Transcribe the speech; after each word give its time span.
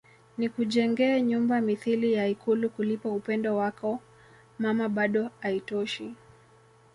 Nikujengee 0.37 1.21
nyumba 1.21 1.61
mithili 1.61 2.13
ya 2.13 2.27
ikulu 2.27 2.69
kulipa 2.69 3.09
upendo 3.11 3.55
wako 3.55 3.99
Mama 4.59 4.89
bado 4.89 5.29
aitoshi 5.41 6.15